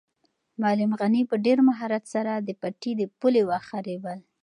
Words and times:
معلم 0.61 0.91
غني 0.99 1.21
په 1.29 1.35
ډېر 1.45 1.57
مهارت 1.69 2.03
سره 2.13 2.31
د 2.37 2.49
پټي 2.61 2.91
د 2.99 3.01
پولې 3.19 3.41
واښه 3.47 3.77
رېبل. 3.87 4.19